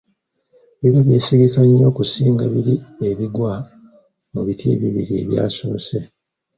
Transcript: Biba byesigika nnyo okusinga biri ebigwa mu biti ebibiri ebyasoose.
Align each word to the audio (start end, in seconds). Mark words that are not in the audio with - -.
Biba 0.79 0.99
byesigika 1.07 1.59
nnyo 1.65 1.85
okusinga 1.91 2.43
biri 2.53 2.73
ebigwa 3.09 3.53
mu 4.33 4.41
biti 4.47 4.65
ebibiri 4.73 5.13
ebyasoose. 5.23 5.97